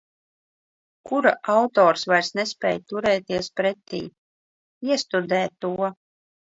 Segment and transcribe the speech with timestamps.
[1.09, 4.03] Kura autors vairs nespēj turēties pretī.
[4.93, 5.77] Iestudē to.